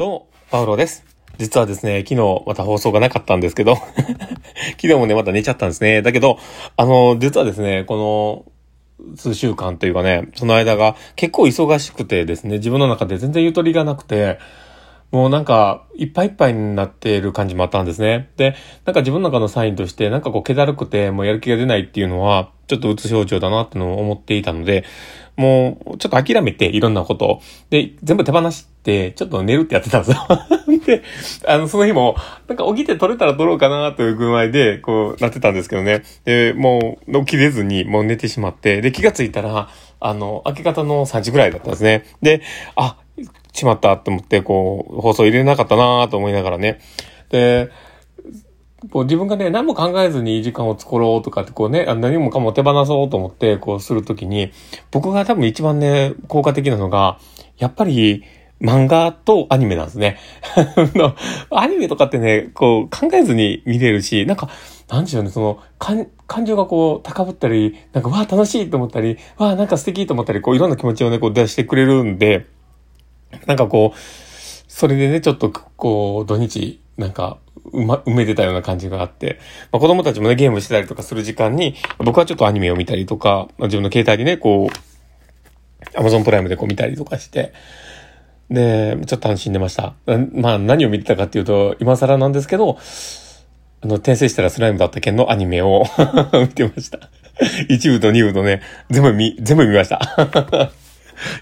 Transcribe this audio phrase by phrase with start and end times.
[0.00, 1.04] どうも、パウロです。
[1.36, 3.76] 実はですね、昨日また放送がなかったんですけど、
[4.80, 6.00] 昨日もね、また寝ちゃったんですね。
[6.00, 6.38] だけど、
[6.78, 8.46] あの、実はですね、こ
[8.98, 14.38] の、数週間というかね、その間が結構忙しくてですね、自分の中で全然ゆとりがなくて、
[15.10, 18.30] もうなんか、いっぱいいっぱいになっている感じもあったんですね。
[18.36, 18.54] で、
[18.84, 24.84] なんか自分の中のサインとして、なんかこう、気だるくて、もうやる気が出ないっていうのは、ちょっとうつ症状だなってのを思っていたので、
[25.36, 27.42] もう、ちょっと諦めて、いろんなことを。
[27.70, 30.26] で、全部手放して、ちょっと寝るってやってたんですよ。
[30.86, 31.02] で、
[31.46, 32.14] あの、その日も、
[32.46, 36.02] なんか起きて取れたら取ろうかなという具合で、こう、なってたんですけどね。
[36.24, 42.04] で、もう、起きれずに、もう寝てしまって、で、気がついたら、あの、明け方の3時ぐらいだったんですね。
[42.22, 42.42] で、
[42.76, 42.96] あ、
[43.52, 46.80] しまったと思って、こう、放送入れなかったなと思いながらね。
[47.30, 47.70] で、
[48.88, 54.52] こう自分がね、何も考えずにいい時間を作ろうとかってこうね、何もかも手放そうと思ってこうするときに、
[54.90, 57.18] 僕が多分一番ね、効果的なのが、
[57.58, 58.24] やっぱり
[58.62, 60.18] 漫画とアニメなんですね。
[61.50, 64.48] アニメとかってね、こう考えずに見れるし、なんか、
[64.88, 72.46] なんでしょうね、その、感情がこう高ぶったり、なんか、わあ楽しいと思ったり、わあなんか素敵と思ったり、こういろんな気持ちをね、こう出してくれるんで、
[73.46, 73.98] なんかこう、
[74.68, 77.38] それでね、ちょっとこう、土日、なんか、
[77.72, 79.38] 埋ま、埋めてたような感じがあって、
[79.72, 87.52] まあ、子供たちもね、ゲームしてたりとかする時間に、僕はちょっとアニメを見たりとか、まあ、自分の携帯でね、こう、アマゾンプライムでこう見たりとかして、
[88.50, 89.94] で、ちょっと楽しんでました。
[90.32, 92.78] まあ、何を見てたかっていうと、今更なんですけど、
[93.82, 95.84] あの、転生したらスライムだった件のアニメを
[96.34, 96.98] 見てました。
[97.68, 100.72] 1部と2部とね、全部見、全部見ました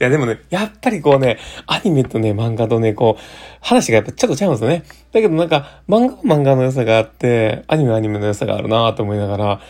[0.00, 3.22] いやでもね、やっぱりこうね、アニメとね、漫画とね、こう、
[3.60, 4.84] 話がやっぱちょっと違うんですよね。
[5.12, 9.60] だけどなんか、漫画は漫画の良さがあって、アニメはアニメの良さがあるなと思いながら、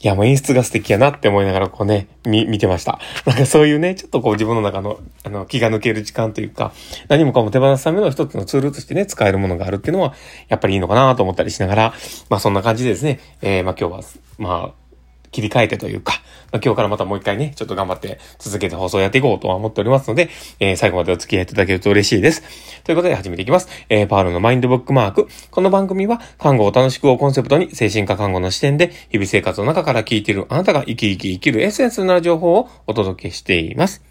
[0.00, 3.00] いや、もう演出が素敵やなって思いながらこうね、見、見てました。
[3.26, 6.72] なんかそういうね、ちょっとこう自分の中の、あの、気が抜ける時間というか、
[7.08, 10.14] 何もかも手放すための一つのツールとしてね、使えるものがあるっていうのは、
[10.48, 11.94] やっぱりいいのかなと思ったりしながら、
[12.30, 14.00] まあそんな感じでですね、えー、まあ今日は、
[14.38, 14.87] まあ、
[15.30, 16.14] 切り替えてというか、
[16.52, 20.30] まあ、今日からまたもう一回ね、ちょっと頑張って続けて放送やっていこうとは思っておりますので、
[20.60, 22.42] えー、最後までお付き合いいただけると嬉しいです。
[22.84, 23.68] ということで始めていきます。
[23.88, 25.28] えー、パールのマインドブックマーク。
[25.50, 34.02] この番組は、看護を楽しくをコンセプトに、精神科看護の視点で、日々生活の中から聞いているあなたが生き生き生きるエッセンスな情報をお届けしています。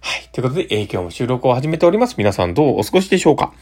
[0.00, 0.28] はい。
[0.32, 2.14] ということで、えー、今日も収録を始めております。
[2.16, 3.52] 皆さんどうお過ごしでしょうか？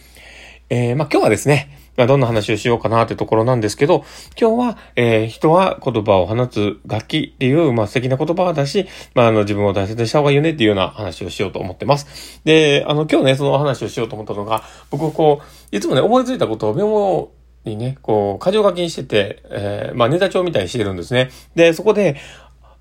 [0.68, 1.70] えー、まあ、今日はですね、
[2.04, 4.04] どんな話をしようかなってところなんですけど、
[4.38, 12.42] 今日は、えー、人は言葉を放つ楽器っていう、まあ、素敵な言葉だし、まあ、あの、自分を大切にした方がいいよねっていうような話をしようと思ってます。
[12.44, 15.40] で、あの、今日ね、その話をしようと思ったのが、僕、こ
[15.72, 17.32] う、いつもね、思いついたことをメモ
[17.64, 21.30] にね、こう、箇条書きにしてて、えー、まあ、ネタ帳みたいにしてるんですね。
[21.54, 22.16] で、そこで、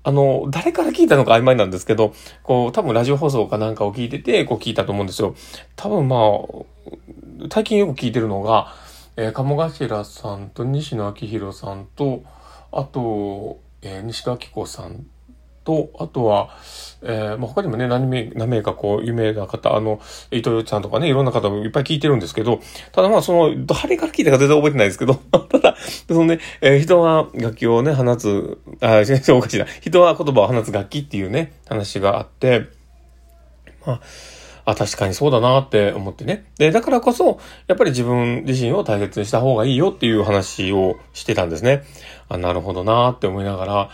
[0.06, 5.34] あの、誰から聞いたのか曖昧なんですけど、こう、多分ラジオ放送かなんかを聞いてて、こう聞いたと思うんですよ。
[5.74, 8.72] 多分まあ、最近よく聞いてるのが、
[9.16, 12.22] えー、鴨頭さんと西野昭弘さんと、
[12.70, 15.06] あと、えー、西田明子さん
[15.64, 16.50] と、あとは、
[17.02, 20.00] えー、まあ、他にもね、何名、何名かこう、有名な方、あの、
[20.30, 22.60] 伊藤洋一さんとかね、いろんな方もいっぱい聞いてるんですけど、
[22.92, 25.14] ただまあ、その、誰から聞いたか全然覚えてないですけど、
[25.48, 25.76] ただ、
[26.08, 32.66] そのね、えー、人は楽器をね、放つ、あ、先生おかしいな、人は言葉を放つ楽器っていうね、話があって、
[33.84, 34.00] まあ、
[34.66, 36.44] あ、確かにそうだなって思ってね。
[36.58, 37.38] で、だからこそ、
[37.68, 41.84] やっぱり自分自身を大切にした方がいいよっていう話をしてたんですね。
[42.28, 43.90] あ、なるほどなって思いながら、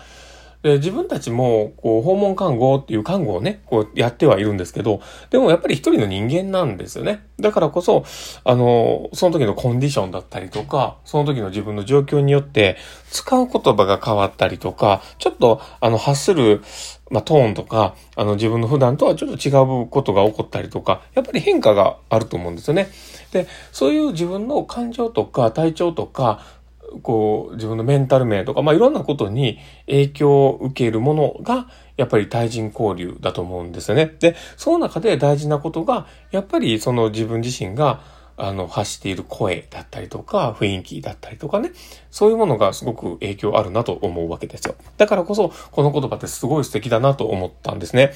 [0.62, 5.00] で、自分たちも、こう、訪問看護っていう看護をね、こう、やってはいるんですけど、
[5.30, 7.26] でもやっぱり一人の人間なんですよね。
[7.40, 8.04] だからこそ、
[8.44, 12.76] あの、その時のコンディションだったりとか、その時の自分の状況によって、
[13.10, 16.62] 使う言葉が変わったりとか、ちょっと、あの、発する、
[17.10, 19.50] まあ、トーンとか、あの、自分の普段とはちょっと違
[19.82, 22.88] うことが起こったりとか、やっぱり変化があると思うんですよね。
[23.32, 26.61] で、そういう自分の感情とか体調とか、
[27.02, 34.14] こう、自分のメンタル面とか、まあ、いろんなことに影響を受けるものが、やっぱり対人交流だと思うんですよね。
[34.18, 38.00] で、その中で大事なことが、やっぱりその自分自身が、
[38.36, 41.72] あの、発している声だったりとか、雰囲気だったりとかね、
[42.10, 44.74] そういうものがすごく影響あるなと思うわけですよ。
[44.96, 48.12] だからこそ、この言葉ってすごい素敵だなと思ったんですね。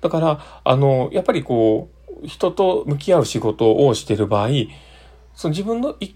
[0.00, 1.88] だから、あの、やっぱりこ
[2.22, 4.48] う、人と向き合う仕事をしている場合、
[5.34, 6.14] その自分の一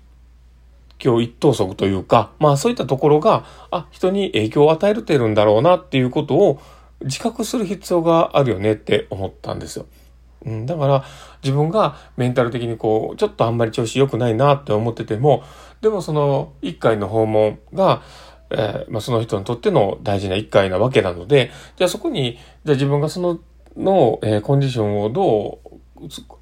[1.00, 6.60] 挙一投足というか、まあそういったところが、あ、人に影響を与えてるんだろうなっていうことを
[7.02, 9.86] 自覚する必要があるよねって思ったんですよ。
[10.44, 11.04] うん、だから
[11.42, 15.42] 自分がメンタル的にこう、ちょっとあんまり調子良くないなって思ってても、
[15.80, 18.02] でもその一回の訪問が、
[18.50, 23.40] えー、まあ、その人にとっての大事な一回なわけなので、じゃあそこに、じゃあ自分がその、
[23.76, 25.63] の、えー、コンディションをどう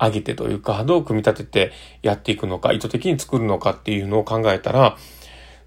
[0.01, 1.73] 上げてというか、どう組み立てて
[2.03, 4.97] やっていくのか、意図的に作るのかっていうのを考えたら、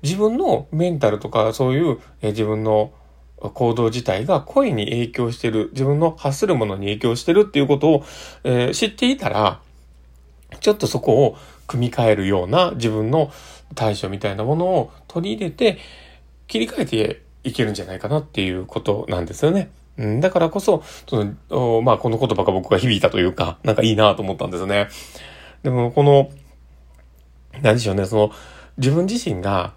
[0.02, 2.92] 自分のメンタルとかそういう、え自分の
[3.38, 8.04] 行動自体が声に影響してる、自分の発するものに影響してるっていうことを、
[8.44, 9.62] えー、知っていたら、
[10.60, 11.38] ちょっとそこを
[11.68, 13.32] 組み替えるような自分の
[13.74, 15.80] 対処みたいなものを取り入れて、
[16.48, 19.70] 切り替えていけるんじゃないかなっていうことなんですよね。
[19.98, 24.90] うん、だからこそ、その、まあ、この言葉が僕が響いたというか、なんかいいなと思ったんですね。
[25.64, 26.30] でも、この、
[27.62, 28.32] 何でしょうね、その、
[28.78, 29.74] 自分自身が、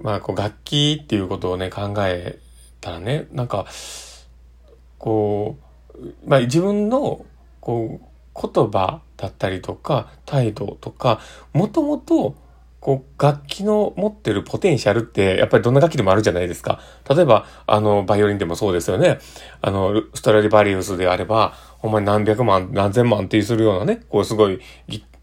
[0.00, 2.38] まあ、こう、楽器っていうことをね、考え
[2.80, 3.66] たらね、なんか、
[4.98, 5.56] こ
[5.94, 7.24] う、まあ、自分の、
[7.60, 11.20] こう、言葉だったりとか、態度とか、
[11.52, 12.34] もともと、
[12.80, 16.80] こう、楽器の持ってるポテンシャルって、やっぱりどんな楽器でもあるじゃないですか。
[17.08, 19.18] 例えば、あの、バイオリンでもそうですよね。
[19.60, 24.60] あの、ストラディバリウスであれば、ほんまに何百万、何千万っていうするようなね、こう、すごい、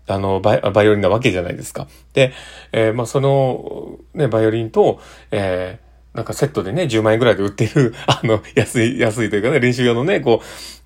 [0.10, 1.88] あのバイ、バイオリンなわけじゃないですか。
[2.14, 2.32] で、
[2.72, 5.00] えー、まあ、その、ね、バイオリンと、
[5.32, 10.42] えー、なんかセットでね、10万円ぐらいで売ってる、 あの、安い、安いというかね、練習用のね、こ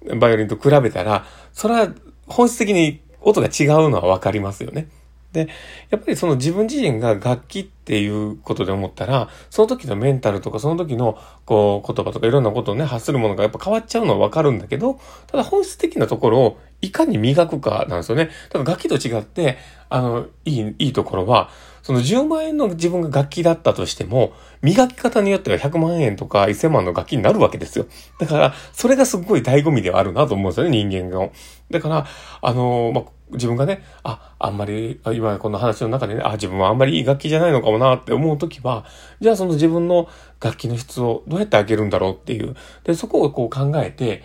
[0.05, 1.89] う、バイオリンと比べたら、それは
[2.27, 4.87] 本質的に音が違うのはわかりますよね。
[5.33, 5.47] で、
[5.89, 18.29] やっぱりその自分自身が楽器っていうことで思ったら、その時のメンタルとか、その時のこう言葉とかいろんなことをね、発するものがやっぱ変わっちゃうのはわかるんだけど、ただ本質的なところをいかに磨くかなんですよね。
[18.49, 19.57] ただ楽器と違って、
[19.89, 21.49] あの、いい、いいところは、
[21.83, 27.85] その10万円の自分が楽器だったとしても、磨き方によっては100万円とか1000万の楽器になるわけですよ。
[28.19, 31.29] だから、それがすっごい醍醐味ではあるなと思うんですよね、人間が。
[31.71, 32.05] だから、
[32.41, 38.85] あの、まあ、自分がね、あ、あんまり、今この話の中でね、あ、自分はあんまりいい楽器じゃないのかもなって思うときは、
[39.19, 40.09] じゃあその自分の
[40.41, 42.55] 楽器の質をどうやって上げるんだろうっていう。
[42.83, 44.23] で、そこをこう考えて、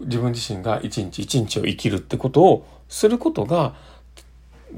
[0.00, 3.74] 自分自身が一日一日を生きるってことをすることが、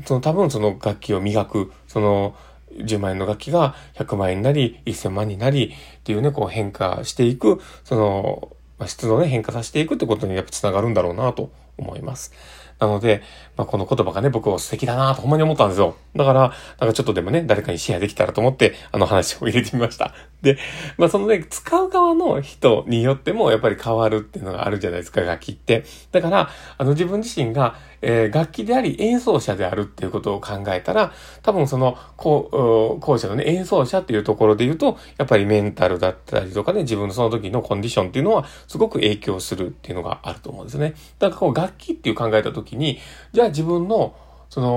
[0.05, 2.35] その多分その楽器を磨く、その
[2.77, 12.33] 10万円の楽器が100万円になり、1000万になりっていうね、こう変化していく、その、質のね、変化させていくってことにやっぱ繋がるんだろうなと思います。
[12.81, 13.23] なので、
[13.56, 15.97] まあ、この言葉がね、僕は素敵だなとほんまに思ったんですよ。
[16.17, 16.41] だから、
[16.81, 20.15] なんかちょっとでもね、誰かにシェアできたらと思って、あの話を入れてみました。
[20.43, 20.59] で、
[20.97, 25.85] まあ、そのね、使う側の人によってもやっぱり変わるっていうのがあるじゃないですか、楽器って。
[26.13, 40.95] だから、あの自分自身が、えー、楽器であり演奏者であるっていうことを考えたら、多分その、こう、後者のね、演奏者っていうところで言うと、やっぱりメンタルだったりとかね、自分のその時のコンディションっていうのは、すごく影響するっていうのがあると思うんですね。
[41.19, 42.99] だからこう、楽器っていう考えた時に、
[43.33, 44.15] じゃあ自分の、
[44.49, 44.69] その、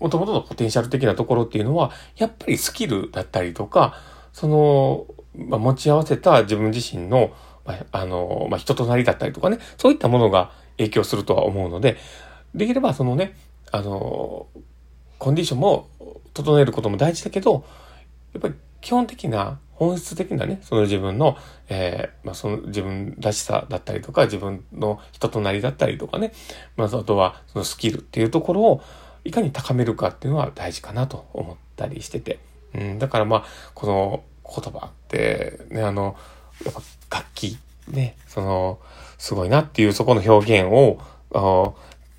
[0.00, 3.94] もともとのポテンシャル的なところっていうのは、やっぱりスキルだったりとか、
[4.40, 5.06] その、
[5.36, 7.30] まあ、持ち合わせた自分自身の、
[7.66, 11.98] まあ、あの、まあ、人となりだったりとかね、そういったものが影響するとは思うので、
[12.54, 13.36] できればそのね、
[13.70, 14.46] あの、
[15.18, 15.90] コンディションも
[16.32, 17.66] 整えることも大事だけど、
[18.32, 21.36] やっぱり基本的な、本質的なね、その自分の、
[21.68, 26.32] えー、まあ、その自分らしさだったりとか、自分の人となりだったりとかね、
[26.76, 28.82] まず、あとはそのスキルっていうところを
[29.24, 32.38] いかに高めるかっていうのは大事かなと思ったりしてて。
[32.74, 33.44] うん、だからまあ、
[33.74, 34.24] この
[34.54, 36.16] 言葉ってね、あの、
[36.64, 36.74] やっ
[37.08, 37.58] ぱ楽器、
[37.88, 38.78] ね、その、
[39.18, 40.98] すごいなっていうそこの表現を、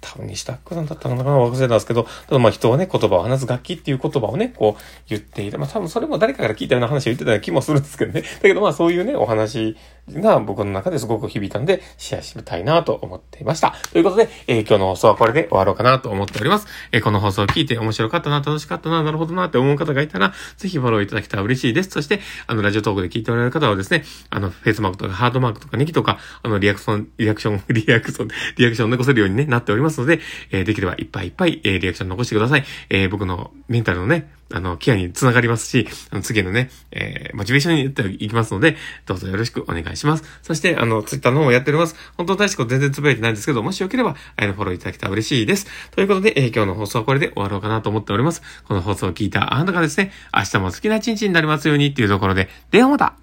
[0.01, 5.59] 多分西田さんだったのかな忘れたんですけど、ただまあ人はね、言葉を話す楽器っていう言葉をね、こう言っている。
[5.59, 8.21] まあ多分それも誰かから聞いたような話を言ってたような気もするんですけどね。
[8.21, 9.77] だけどまあそういうね、お話
[10.09, 13.75] が僕の中ですごく響いたんで、シェアしたいなと思っていました。
[13.91, 16.67] ということで、えー、今日の放送はこれで終わろうかなと思っております。
[16.91, 21.91] えー、この放送を聞いて面白かったな、楽しかったな、なるほどなって思う方がいたら、ぜひフォローいただけたら嬉しいです。
[21.91, 30.19] そして、あの、ラジオトークで聞いておられる方はですね、あの、フェイスマークとかハートマークとかネギとか、あの、リアクション、リアクション、リアクション、リアクションを残せるようにね、なっておりますので、
[30.51, 32.63] えー、できればいっぱいいっぱい、えー、リアクション残してください。
[32.89, 40.23] えー、僕のメンタルのね、あの、ケアにつながりますし、あの、次のね、えー、モチベーションにっていきますので、どうぞよろしくお願いします。
[40.41, 41.95] そして、あの、ツイッターの方もやっております。
[42.17, 45.67] 本当大しく全然つぶやいてないんですけど、もしよければ、あの、フォローいただけたら嬉しいです。
[45.91, 48.41] ということで、えー、今日の放送はこれで終わろうかなと思っております。
[48.67, 53.15] この放送を聞いたあなたがですね、明日も好きな一日になりますようにっていうところで、ではまた